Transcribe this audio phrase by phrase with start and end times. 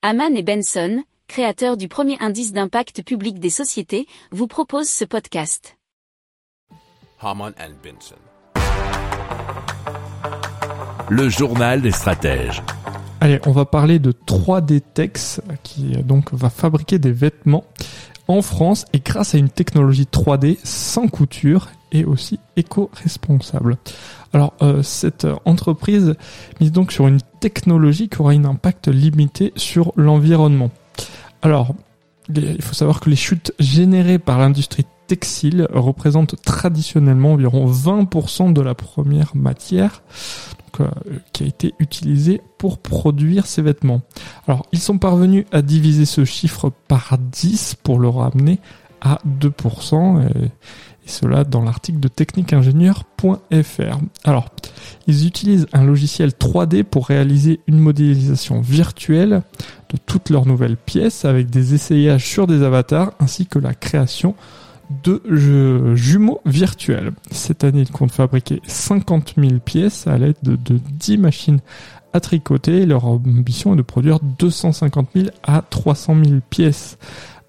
[0.00, 5.76] Haman et Benson, créateurs du premier indice d'impact public des sociétés, vous proposent ce podcast.
[7.20, 8.14] Haman and Benson.
[11.10, 12.62] Le journal des stratèges.
[13.20, 17.64] Allez, on va parler de 3D Tex qui donc va fabriquer des vêtements
[18.28, 23.78] en France et grâce à une technologie 3D sans couture et aussi éco-responsable.
[24.32, 26.14] Alors euh, cette entreprise
[26.60, 30.70] mise donc sur une technologie qui aura un impact limité sur l'environnement.
[31.42, 31.74] Alors
[32.34, 38.60] il faut savoir que les chutes générées par l'industrie textile représentent traditionnellement environ 20% de
[38.60, 40.02] la première matière
[40.80, 40.86] euh,
[41.32, 44.02] qui a été utilisée pour produire ces vêtements.
[44.46, 48.60] Alors ils sont parvenus à diviser ce chiffre par 10 pour le ramener
[49.00, 50.22] à 2%.
[50.28, 50.50] Et,
[51.08, 53.98] cela dans l'article de techniqueingénieur.fr.
[54.24, 54.48] Alors,
[55.06, 59.42] ils utilisent un logiciel 3D pour réaliser une modélisation virtuelle
[59.90, 64.34] de toutes leurs nouvelles pièces avec des essayages sur des avatars ainsi que la création
[65.04, 65.22] de
[65.96, 67.12] jumeaux virtuels.
[67.30, 71.60] Cette année, ils comptent fabriquer 50 000 pièces à l'aide de, de 10 machines
[72.14, 72.86] à tricoter.
[72.86, 76.96] Leur ambition est de produire 250 000 à 300 000 pièces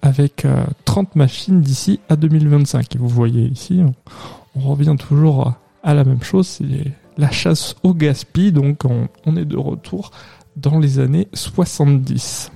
[0.02, 0.46] avec
[0.84, 2.94] 30 euh, machines d'ici à 2025.
[2.94, 3.82] Et vous voyez ici,
[4.56, 9.44] on, revient toujours à la même chose, c'est la chasse au gaspille, donc on, est
[9.44, 10.10] de retour
[10.56, 12.50] dans les années 70.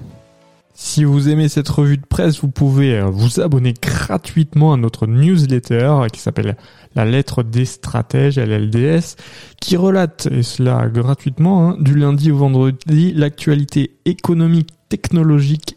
[0.77, 5.07] Si vous aimez cette revue de presse, vous pouvez euh, vous abonner gratuitement à notre
[5.07, 6.57] newsletter qui s'appelle
[6.97, 9.15] La lettre des stratèges, LLDS,
[9.61, 15.77] qui relate, et cela gratuitement, hein, du lundi au vendredi, l'actualité économique, technologique